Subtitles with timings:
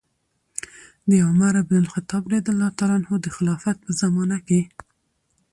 [1.09, 4.61] د عمر بن الخطاب رضي الله عنه د خلافت په زمانه کې